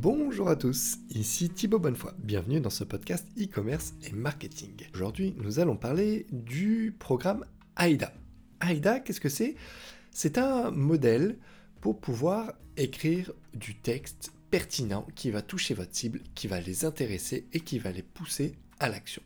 Bonjour 0.00 0.48
à 0.48 0.54
tous, 0.54 0.98
ici 1.10 1.50
Thibaut 1.50 1.80
Bonnefoy. 1.80 2.12
Bienvenue 2.18 2.60
dans 2.60 2.70
ce 2.70 2.84
podcast 2.84 3.26
e-commerce 3.36 3.94
et 4.06 4.12
marketing. 4.12 4.86
Aujourd'hui, 4.94 5.34
nous 5.38 5.58
allons 5.58 5.74
parler 5.74 6.24
du 6.30 6.94
programme 6.96 7.44
AIDA. 7.76 8.12
AIDA, 8.60 9.00
qu'est-ce 9.00 9.20
que 9.20 9.28
c'est? 9.28 9.56
C'est 10.12 10.38
un 10.38 10.70
modèle 10.70 11.36
pour 11.80 11.98
pouvoir 11.98 12.52
écrire 12.76 13.32
du 13.54 13.74
texte 13.74 14.30
pertinent 14.52 15.04
qui 15.16 15.32
va 15.32 15.42
toucher 15.42 15.74
votre 15.74 15.96
cible, 15.96 16.20
qui 16.36 16.46
va 16.46 16.60
les 16.60 16.84
intéresser 16.84 17.48
et 17.52 17.58
qui 17.58 17.80
va 17.80 17.90
les 17.90 18.04
pousser 18.04 18.54
à 18.78 18.88
l'action. 18.88 19.22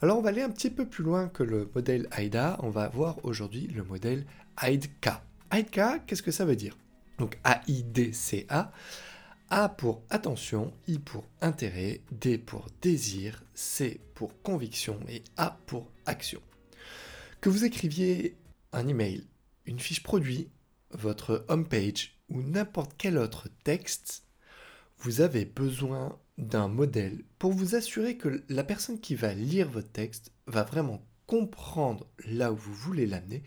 Alors 0.00 0.16
on 0.16 0.22
va 0.22 0.30
aller 0.30 0.40
un 0.40 0.48
petit 0.48 0.70
peu 0.70 0.86
plus 0.86 1.04
loin 1.04 1.28
que 1.28 1.42
le 1.42 1.70
modèle 1.74 2.08
AIDA, 2.16 2.56
on 2.62 2.70
va 2.70 2.88
voir 2.88 3.22
aujourd'hui 3.22 3.66
le 3.66 3.84
modèle 3.84 4.24
AIDCA. 4.62 5.22
AIDCA, 5.52 5.98
qu'est-ce 6.06 6.22
que 6.22 6.30
ça 6.30 6.46
veut 6.46 6.56
dire? 6.56 6.74
Donc 7.18 7.38
A-I-D-C-A. 7.44 8.72
A 9.52 9.68
pour 9.68 10.04
attention, 10.10 10.72
I 10.86 11.00
pour 11.00 11.24
intérêt, 11.40 12.02
D 12.12 12.38
pour 12.38 12.68
désir, 12.80 13.42
C 13.52 14.00
pour 14.14 14.40
conviction 14.42 15.00
et 15.08 15.24
A 15.36 15.58
pour 15.66 15.90
action. 16.06 16.40
Que 17.40 17.48
vous 17.48 17.64
écriviez 17.64 18.36
un 18.72 18.86
email, 18.86 19.26
une 19.66 19.80
fiche 19.80 20.04
produit, 20.04 20.48
votre 20.92 21.44
homepage 21.48 22.16
ou 22.28 22.42
n'importe 22.42 22.92
quel 22.96 23.18
autre 23.18 23.48
texte, 23.64 24.22
vous 24.98 25.20
avez 25.20 25.46
besoin 25.46 26.16
d'un 26.38 26.68
modèle 26.68 27.24
pour 27.40 27.52
vous 27.52 27.74
assurer 27.74 28.16
que 28.16 28.44
la 28.48 28.62
personne 28.62 29.00
qui 29.00 29.16
va 29.16 29.34
lire 29.34 29.68
votre 29.68 29.90
texte 29.90 30.30
va 30.46 30.62
vraiment 30.62 31.04
comprendre 31.26 32.06
là 32.24 32.52
où 32.52 32.56
vous 32.56 32.74
voulez 32.74 33.06
l'amener 33.06 33.42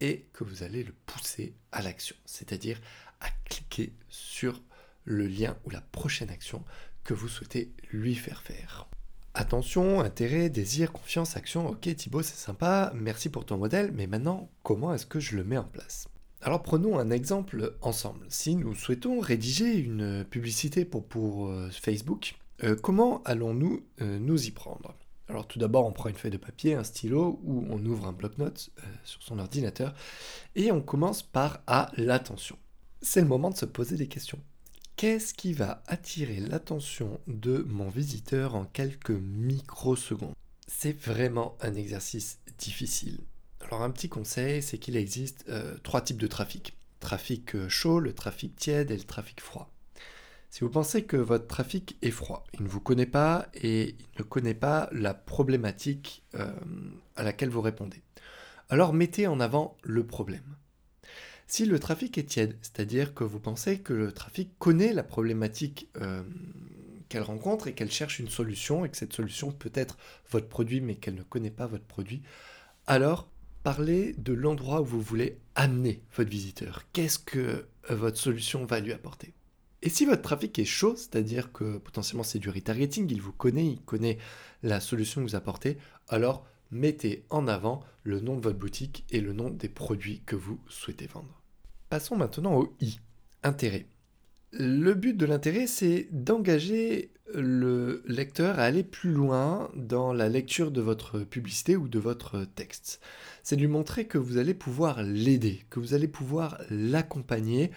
et 0.00 0.28
que 0.32 0.44
vous 0.44 0.62
allez 0.62 0.84
le 0.84 0.94
pousser 1.06 1.54
à 1.72 1.82
l'action, 1.82 2.14
c'est-à-dire 2.24 2.80
à 3.20 3.28
cliquer 3.48 3.92
sur 4.08 4.62
le 5.10 5.26
lien 5.26 5.56
ou 5.64 5.70
la 5.70 5.80
prochaine 5.80 6.30
action 6.30 6.64
que 7.04 7.14
vous 7.14 7.28
souhaitez 7.28 7.72
lui 7.90 8.14
faire 8.14 8.42
faire. 8.42 8.88
Attention, 9.34 10.00
intérêt, 10.00 10.50
désir, 10.50 10.92
confiance, 10.92 11.36
action, 11.36 11.68
ok 11.68 11.94
Thibaut 11.94 12.22
c'est 12.22 12.36
sympa, 12.36 12.92
merci 12.94 13.28
pour 13.28 13.44
ton 13.44 13.58
modèle, 13.58 13.92
mais 13.92 14.06
maintenant 14.06 14.50
comment 14.62 14.94
est-ce 14.94 15.06
que 15.06 15.20
je 15.20 15.36
le 15.36 15.44
mets 15.44 15.58
en 15.58 15.64
place? 15.64 16.08
Alors 16.42 16.62
prenons 16.62 16.98
un 16.98 17.10
exemple 17.10 17.74
ensemble. 17.82 18.26
Si 18.28 18.56
nous 18.56 18.74
souhaitons 18.74 19.20
rédiger 19.20 19.76
une 19.76 20.24
publicité 20.24 20.84
pour, 20.84 21.46
euh, 21.46 21.68
Facebook, 21.70 22.36
euh, 22.64 22.76
comment 22.76 23.22
allons-nous 23.24 23.84
euh, 24.00 24.18
nous 24.18 24.46
y 24.46 24.50
prendre? 24.50 24.94
Alors 25.28 25.46
tout 25.46 25.58
d'abord, 25.58 25.86
on 25.86 25.92
prend 25.92 26.08
une 26.08 26.16
feuille 26.16 26.32
de 26.32 26.36
papier, 26.36 26.74
un 26.74 26.82
stylo 26.82 27.40
ou 27.44 27.64
on 27.70 27.84
ouvre 27.84 28.06
un 28.06 28.12
bloc-notes 28.12 28.70
sur 29.04 29.22
son 29.22 29.38
ordinateur 29.38 29.94
et 30.56 30.72
on 30.72 30.80
commence 30.80 31.22
par 31.22 31.60
à 31.68 31.92
l'attention. 31.96 32.58
C'est 33.00 33.20
le 33.20 33.28
moment 33.28 33.50
de 33.50 33.56
se 33.56 33.66
poser 33.66 33.96
des 33.96 34.08
questions. 34.08 34.40
Qu'est-ce 35.00 35.32
qui 35.32 35.54
va 35.54 35.82
attirer 35.86 36.40
l'attention 36.40 37.20
de 37.26 37.64
mon 37.66 37.88
visiteur 37.88 38.54
en 38.54 38.66
quelques 38.66 39.08
microsecondes? 39.08 40.34
C'est 40.66 40.92
vraiment 40.92 41.56
un 41.62 41.74
exercice 41.74 42.38
difficile. 42.58 43.20
Alors 43.62 43.80
un 43.80 43.88
petit 43.88 44.10
conseil, 44.10 44.62
c'est 44.62 44.76
qu'il 44.76 44.98
existe 44.98 45.46
euh, 45.48 45.74
trois 45.82 46.02
types 46.02 46.20
de 46.20 46.26
trafic. 46.26 46.76
Trafic 47.00 47.54
euh, 47.54 47.66
chaud, 47.70 47.98
le 47.98 48.12
trafic 48.12 48.54
tiède 48.56 48.90
et 48.90 48.96
le 48.98 49.04
trafic 49.04 49.40
froid. 49.40 49.72
Si 50.50 50.60
vous 50.60 50.70
pensez 50.70 51.04
que 51.04 51.16
votre 51.16 51.46
trafic 51.46 51.96
est 52.02 52.10
froid, 52.10 52.44
il 52.52 52.64
ne 52.64 52.68
vous 52.68 52.80
connaît 52.80 53.06
pas 53.06 53.48
et 53.54 53.96
il 53.98 54.18
ne 54.18 54.22
connaît 54.22 54.52
pas 54.52 54.90
la 54.92 55.14
problématique 55.14 56.26
euh, 56.34 56.52
à 57.16 57.22
laquelle 57.22 57.48
vous 57.48 57.62
répondez, 57.62 58.02
alors 58.68 58.92
mettez 58.92 59.26
en 59.26 59.40
avant 59.40 59.78
le 59.82 60.06
problème. 60.06 60.56
Si 61.52 61.66
le 61.66 61.80
trafic 61.80 62.16
est 62.16 62.28
tiède, 62.28 62.56
c'est-à-dire 62.62 63.12
que 63.12 63.24
vous 63.24 63.40
pensez 63.40 63.80
que 63.80 63.92
le 63.92 64.12
trafic 64.12 64.56
connaît 64.60 64.92
la 64.92 65.02
problématique 65.02 65.88
qu'elle 67.08 67.22
rencontre 67.22 67.66
et 67.66 67.74
qu'elle 67.74 67.90
cherche 67.90 68.20
une 68.20 68.28
solution 68.28 68.84
et 68.84 68.88
que 68.88 68.96
cette 68.96 69.12
solution 69.12 69.50
peut 69.50 69.72
être 69.74 69.98
votre 70.30 70.46
produit 70.46 70.80
mais 70.80 70.94
qu'elle 70.94 71.16
ne 71.16 71.24
connaît 71.24 71.50
pas 71.50 71.66
votre 71.66 71.82
produit, 71.82 72.22
alors 72.86 73.28
parlez 73.64 74.12
de 74.12 74.32
l'endroit 74.32 74.80
où 74.80 74.84
vous 74.84 75.00
voulez 75.00 75.38
amener 75.56 76.04
votre 76.14 76.30
visiteur. 76.30 76.84
Qu'est-ce 76.92 77.18
que 77.18 77.38
euh, 77.90 77.94
votre 77.96 78.16
solution 78.16 78.64
va 78.64 78.78
lui 78.78 78.92
apporter? 78.92 79.34
Et 79.82 79.88
si 79.88 80.06
votre 80.06 80.22
trafic 80.22 80.56
est 80.60 80.64
chaud, 80.64 80.94
c'est-à-dire 80.94 81.50
que 81.50 81.78
potentiellement 81.78 82.22
c'est 82.22 82.38
du 82.38 82.48
retargeting, 82.48 83.10
il 83.10 83.20
vous 83.20 83.32
connaît, 83.32 83.66
il 83.66 83.80
connaît 83.80 84.18
la 84.62 84.78
solution 84.78 85.20
que 85.20 85.26
vous 85.26 85.34
apportez, 85.34 85.78
alors 86.06 86.46
mettez 86.70 87.24
en 87.28 87.48
avant 87.48 87.82
le 88.04 88.20
nom 88.20 88.36
de 88.36 88.42
votre 88.42 88.58
boutique 88.58 89.04
et 89.10 89.20
le 89.20 89.32
nom 89.32 89.50
des 89.50 89.68
produits 89.68 90.22
que 90.24 90.36
vous 90.36 90.60
souhaitez 90.68 91.08
vendre. 91.08 91.39
Passons 91.90 92.14
maintenant 92.14 92.54
au 92.54 92.72
I, 92.80 93.00
intérêt. 93.42 93.84
Le 94.52 94.94
but 94.94 95.16
de 95.16 95.26
l'intérêt, 95.26 95.66
c'est 95.66 96.06
d'engager 96.12 97.10
le 97.34 98.04
lecteur 98.06 98.60
à 98.60 98.62
aller 98.62 98.84
plus 98.84 99.10
loin 99.10 99.72
dans 99.74 100.12
la 100.12 100.28
lecture 100.28 100.70
de 100.70 100.80
votre 100.80 101.18
publicité 101.18 101.74
ou 101.74 101.88
de 101.88 101.98
votre 101.98 102.44
texte. 102.44 103.00
C'est 103.42 103.56
de 103.56 103.60
lui 103.60 103.66
montrer 103.66 104.06
que 104.06 104.18
vous 104.18 104.38
allez 104.38 104.54
pouvoir 104.54 105.02
l'aider, 105.02 105.64
que 105.68 105.80
vous 105.80 105.92
allez 105.92 106.06
pouvoir 106.06 106.60
l'accompagner 106.70 107.72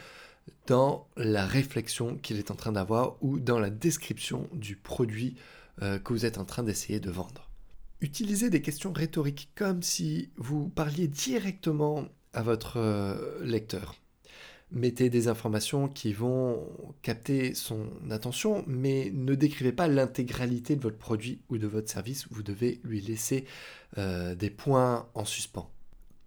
dans 0.68 1.07
la 1.18 1.47
réflexion 1.47 2.16
qu'il 2.18 2.38
est 2.38 2.51
en 2.51 2.56
train 2.56 2.74
d'avoir 2.74 3.18
ou 3.22 3.40
dans 3.40 3.59
la 3.59 3.72
description 3.72 4.47
du 4.53 4.75
produit 4.75 5.38
euh, 5.81 5.97
que 5.97 6.13
vous 6.13 6.28
êtes 6.28 6.38
en 6.38 6.45
train 6.45 6.62
d'essayer 6.62 7.00
de 7.00 7.09
vendre. 7.09 7.50
Utilisez 8.01 8.51
des 8.51 8.62
questions 8.62 8.94
rhétoriques 8.94 9.50
comme 9.56 9.81
si 9.81 10.30
vous 10.38 10.69
parliez 10.69 11.07
directement 11.07 12.06
à 12.34 12.44
votre 12.44 12.78
euh, 12.78 13.44
lecteur 13.44 13.95
mettez 14.73 15.09
des 15.09 15.28
informations 15.28 15.88
qui 15.88 16.13
vont 16.13 16.67
capter 17.01 17.53
son 17.53 17.88
attention, 18.09 18.63
mais 18.67 19.11
ne 19.13 19.35
décrivez 19.35 19.72
pas 19.72 19.88
l'intégralité 19.88 20.75
de 20.75 20.81
votre 20.81 20.97
produit 20.97 21.39
ou 21.50 21.57
de 21.57 21.67
votre 21.67 21.89
service. 21.89 22.28
Vous 22.31 22.44
devez 22.44 22.81
lui 22.83 23.00
laisser 23.00 23.45
euh, 23.97 24.35
des 24.35 24.50
points 24.50 25.07
en 25.13 25.25
suspens. 25.25 25.69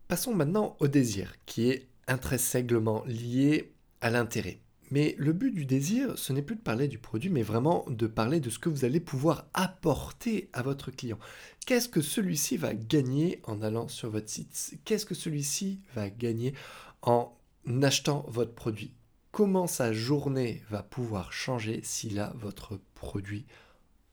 Passons 0.08 0.34
maintenant 0.34 0.76
au 0.78 0.88
désir, 0.88 1.34
qui 1.46 1.68
est 1.70 1.88
intrinsèquement 2.06 3.02
lié 3.06 3.72
à 4.00 4.10
l'intérêt. 4.10 4.60
Mais 4.92 5.16
le 5.18 5.32
but 5.32 5.52
du 5.52 5.64
désir, 5.64 6.16
ce 6.16 6.32
n'est 6.32 6.42
plus 6.42 6.54
de 6.54 6.60
parler 6.60 6.86
du 6.86 6.98
produit, 6.98 7.28
mais 7.28 7.42
vraiment 7.42 7.84
de 7.88 8.06
parler 8.06 8.38
de 8.38 8.50
ce 8.50 8.60
que 8.60 8.68
vous 8.68 8.84
allez 8.84 9.00
pouvoir 9.00 9.48
apporter 9.52 10.48
à 10.52 10.62
votre 10.62 10.92
client. 10.92 11.18
Qu'est-ce 11.66 11.88
que 11.88 12.00
celui-ci 12.00 12.56
va 12.56 12.72
gagner 12.72 13.40
en 13.44 13.62
allant 13.62 13.88
sur 13.88 14.10
votre 14.10 14.28
site? 14.28 14.78
Qu'est-ce 14.84 15.04
que 15.04 15.16
celui-ci 15.16 15.80
va 15.96 16.08
gagner 16.08 16.54
en 17.02 17.35
achetant 17.82 18.24
votre 18.28 18.54
produit. 18.54 18.92
Comment 19.32 19.66
sa 19.66 19.92
journée 19.92 20.62
va 20.70 20.82
pouvoir 20.82 21.32
changer 21.32 21.80
s'il 21.82 22.18
a 22.18 22.32
votre 22.36 22.80
produit 22.94 23.44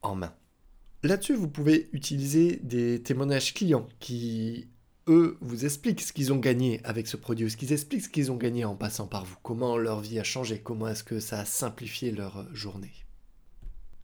en 0.01 0.15
main? 0.15 0.33
Là-dessus, 1.03 1.35
vous 1.35 1.49
pouvez 1.49 1.89
utiliser 1.93 2.57
des 2.63 3.01
témoignages 3.01 3.53
clients 3.53 3.87
qui, 3.99 4.67
eux, 5.07 5.37
vous 5.41 5.65
expliquent 5.65 6.01
ce 6.01 6.13
qu'ils 6.13 6.31
ont 6.31 6.37
gagné 6.37 6.81
avec 6.83 7.07
ce 7.07 7.17
produit, 7.17 7.45
ou 7.45 7.49
ce 7.49 7.57
qu'ils 7.57 7.73
expliquent 7.73 8.03
ce 8.03 8.09
qu'ils 8.09 8.31
ont 8.31 8.37
gagné 8.37 8.65
en 8.65 8.75
passant 8.75 9.07
par 9.07 9.25
vous, 9.25 9.35
comment 9.43 9.77
leur 9.77 9.99
vie 9.99 10.19
a 10.19 10.23
changé, 10.23 10.59
comment 10.59 10.87
est-ce 10.87 11.03
que 11.03 11.19
ça 11.19 11.39
a 11.39 11.45
simplifié 11.45 12.11
leur 12.11 12.45
journée? 12.55 12.93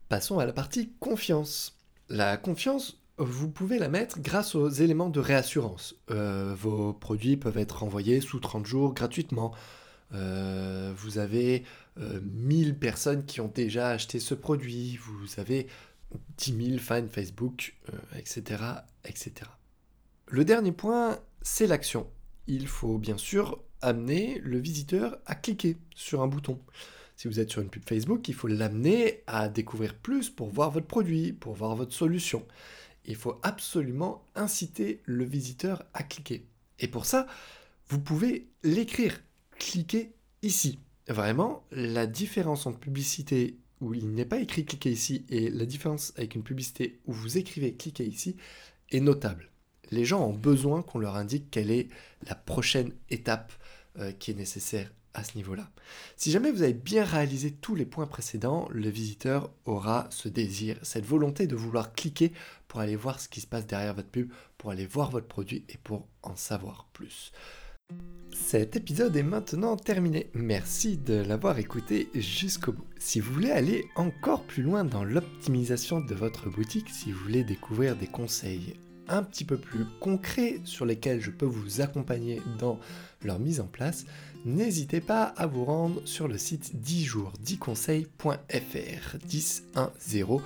Passons 0.10 0.40
à 0.40 0.46
la 0.46 0.54
partie 0.54 0.92
confiance. 1.00 1.78
La 2.10 2.36
confiance, 2.36 3.00
vous 3.20 3.50
pouvez 3.50 3.80
la 3.80 3.90
mettre 3.90 4.20
grâce 4.22 4.56
aux 4.56 4.70
éléments 4.70 5.10
de 5.10 5.20
réassurance. 5.20 5.96
Euh, 6.10 6.56
vos 6.58 6.94
produits 6.94 7.38
peuvent 7.38 7.58
être 7.58 7.84
envoyés 7.84 8.22
sous 8.22 8.40
30 8.40 8.66
jours 8.66 8.94
gratuitement. 8.94 9.54
Euh, 10.14 10.94
vous 10.96 11.18
avez 11.18 11.64
1000 11.98 12.70
euh, 12.70 12.74
personnes 12.74 13.26
qui 13.26 13.42
ont 13.42 13.52
déjà 13.54 13.90
acheté 13.90 14.20
ce 14.20 14.34
produit. 14.34 14.98
Vous 14.98 15.40
avez 15.40 15.68
10 16.38 16.68
000 16.70 16.80
fans 16.80 17.08
Facebook, 17.12 17.76
etc., 18.18 18.64
etc. 19.06 19.34
Le 20.28 20.46
dernier 20.46 20.72
point, 20.72 21.20
c'est 21.42 21.68
l'action. 21.68 22.08
Il 22.48 22.68
faut 22.68 22.98
bien 22.98 23.18
sûr 23.18 23.60
amener 23.82 24.40
le 24.44 24.60
visiteur 24.60 25.18
à 25.26 25.36
cliquer 25.36 25.78
sur 25.94 26.22
un 26.22 26.28
bouton. 26.28 26.60
Si 27.16 27.28
vous 27.28 27.40
êtes 27.42 27.52
sur 27.52 27.62
une 27.62 27.70
pub 27.70 27.84
Facebook, 27.86 28.28
il 28.30 28.34
faut 28.34 28.48
l'amener 28.48 29.24
à 29.28 29.50
découvrir 29.50 29.94
plus 29.96 30.30
pour 30.30 30.50
voir 30.50 30.72
votre 30.72 30.88
produit, 30.88 31.34
pour 31.34 31.54
voir 31.54 31.76
votre 31.76 31.94
solution 31.94 32.46
il 33.06 33.16
faut 33.16 33.40
absolument 33.44 34.26
inciter 34.36 35.02
le 35.06 35.24
visiteur 35.24 35.84
à 35.94 36.04
cliquer. 36.04 36.46
Et 36.80 36.88
pour 36.88 37.06
ça, 37.06 37.28
vous 37.88 38.00
pouvez 38.00 38.48
l'écrire. 38.64 39.20
Cliquez 39.58 40.14
ici. 40.42 40.80
Vraiment, 41.08 41.64
la 41.72 42.06
différence 42.06 42.66
entre 42.66 42.80
publicité 42.80 43.58
où 43.82 43.94
il 43.94 44.12
n'est 44.12 44.26
pas 44.26 44.40
écrit 44.40 44.66
cliquez 44.66 44.92
ici 44.92 45.26
et 45.30 45.50
la 45.50 45.66
différence 45.66 46.14
avec 46.18 46.36
une 46.36 46.44
publicité 46.44 47.00
où 47.06 47.14
vous 47.14 47.38
écrivez 47.38 47.74
cliquez 47.74 48.06
ici 48.06 48.36
est 48.92 49.00
notable. 49.00 49.50
Les 49.92 50.06
gens 50.06 50.24
ont 50.26 50.34
besoin 50.34 50.84
qu'on 50.84 51.00
leur 51.00 51.16
indique 51.16 51.50
quelle 51.50 51.72
est 51.72 51.88
la 52.28 52.36
prochaine 52.36 52.92
étape 53.10 53.54
euh, 53.98 54.12
qui 54.12 54.32
est 54.32 54.36
nécessaire 54.36 54.92
ce 55.24 55.36
niveau-là. 55.36 55.70
Si 56.16 56.32
jamais 56.32 56.52
vous 56.52 56.64
avez 56.64 56.74
bien 56.74 57.04
réalisé 57.04 57.52
tous 57.52 57.76
les 57.76 57.86
points 57.86 58.08
précédents, 58.08 58.68
le 58.72 58.90
visiteur 58.90 59.52
aura 59.66 60.08
ce 60.10 60.30
désir, 60.30 60.78
cette 60.84 61.06
volonté 61.06 61.48
de 61.48 61.56
vouloir 61.56 61.94
cliquer 61.94 62.32
pour 62.68 62.80
aller 62.80 62.96
voir 62.96 63.20
ce 63.20 63.30
qui 63.30 63.42
se 63.42 63.48
passe 63.48 63.68
derrière 63.68 63.94
votre 63.96 64.10
pub, 64.10 64.32
pour 64.58 64.72
aller 64.72 64.86
voir 64.86 65.12
votre 65.12 65.28
produit 65.28 65.64
et 65.70 65.78
pour 65.78 66.08
en 66.24 66.36
savoir 66.36 66.88
plus. 66.94 67.32
Cet 68.32 68.76
épisode 68.76 69.16
est 69.16 69.24
maintenant 69.24 69.76
terminé. 69.76 70.30
Merci 70.34 70.98
de 70.98 71.16
l'avoir 71.16 71.58
écouté 71.58 72.10
jusqu'au 72.14 72.74
bout. 72.74 72.86
Si 73.00 73.20
vous 73.20 73.34
voulez 73.34 73.52
aller 73.52 73.88
encore 73.96 74.44
plus 74.44 74.62
loin 74.62 74.84
dans 74.84 75.04
l'optimisation 75.04 76.00
de 76.00 76.14
votre 76.14 76.50
boutique, 76.50 76.90
si 76.90 77.12
vous 77.12 77.20
voulez 77.20 77.44
découvrir 77.44 77.96
des 77.96 78.08
conseils 78.08 78.76
un 79.08 79.24
petit 79.24 79.44
peu 79.44 79.58
plus 79.58 79.86
concrets 80.00 80.62
sur 80.64 80.86
lesquels 80.86 81.20
je 81.20 81.32
peux 81.32 81.46
vous 81.46 81.82
accompagner 81.82 82.42
dans 82.60 82.80
leur 83.24 83.40
mise 83.40 83.60
en 83.60 83.68
place, 83.68 84.06
n'hésitez 84.46 85.02
pas 85.02 85.24
à 85.24 85.48
vous 85.48 85.66
rendre 85.66 86.02
sur 86.06 86.28
le 86.28 86.38
site 86.38 86.80
10 86.82 87.06
jours 87.06 87.34
10 87.42 87.58
conseils.fr 87.58 89.18
10 89.26 89.64
1 89.76 89.92
0 90.00 90.42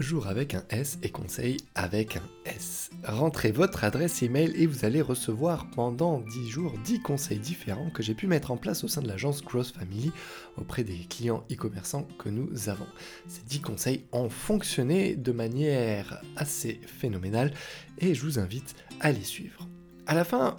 jour 0.00 0.26
avec 0.26 0.54
un 0.54 0.64
S 0.70 0.98
et 1.02 1.10
conseil 1.10 1.58
avec 1.74 2.16
un 2.16 2.22
S. 2.46 2.90
Rentrez 3.04 3.52
votre 3.52 3.84
adresse 3.84 4.22
email 4.22 4.52
et 4.56 4.66
vous 4.66 4.84
allez 4.84 5.02
recevoir 5.02 5.68
pendant 5.70 6.20
10 6.20 6.48
jours 6.48 6.74
10 6.84 7.00
conseils 7.00 7.38
différents 7.38 7.90
que 7.90 8.02
j'ai 8.02 8.14
pu 8.14 8.26
mettre 8.26 8.50
en 8.50 8.56
place 8.56 8.84
au 8.84 8.88
sein 8.88 9.02
de 9.02 9.08
l'agence 9.08 9.44
Growth 9.44 9.74
Family 9.76 10.10
auprès 10.56 10.84
des 10.84 10.98
clients 10.98 11.44
e-commerçants 11.52 12.08
que 12.18 12.28
nous 12.28 12.68
avons. 12.68 12.86
Ces 13.28 13.42
10 13.42 13.60
conseils 13.60 14.04
ont 14.12 14.30
fonctionné 14.30 15.14
de 15.14 15.32
manière 15.32 16.22
assez 16.36 16.80
phénoménale 16.86 17.52
et 17.98 18.14
je 18.14 18.22
vous 18.22 18.38
invite 18.38 18.74
à 19.00 19.12
les 19.12 19.24
suivre. 19.24 19.68
À 20.06 20.14
la 20.14 20.24
fin, 20.24 20.56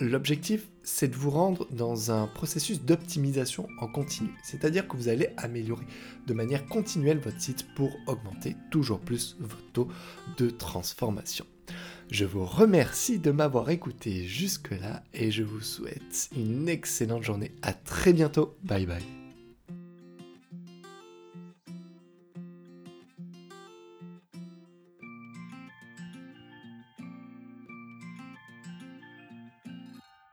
L'objectif, 0.00 0.68
c'est 0.88 1.08
de 1.08 1.16
vous 1.16 1.30
rendre 1.30 1.68
dans 1.70 2.10
un 2.10 2.26
processus 2.26 2.80
d'optimisation 2.80 3.68
en 3.78 3.88
continu, 3.88 4.30
c'est-à-dire 4.42 4.88
que 4.88 4.96
vous 4.96 5.08
allez 5.08 5.28
améliorer 5.36 5.84
de 6.26 6.34
manière 6.34 6.66
continuelle 6.66 7.18
votre 7.18 7.40
site 7.40 7.66
pour 7.74 7.90
augmenter 8.06 8.56
toujours 8.70 8.98
plus 8.98 9.36
votre 9.38 9.72
taux 9.72 9.88
de 10.38 10.48
transformation. 10.48 11.44
Je 12.10 12.24
vous 12.24 12.46
remercie 12.46 13.18
de 13.18 13.30
m'avoir 13.30 13.68
écouté 13.68 14.24
jusque-là 14.24 15.02
et 15.12 15.30
je 15.30 15.42
vous 15.42 15.60
souhaite 15.60 16.30
une 16.34 16.70
excellente 16.70 17.22
journée. 17.22 17.52
À 17.60 17.74
très 17.74 18.14
bientôt. 18.14 18.56
Bye 18.64 18.86
bye. 18.86 19.17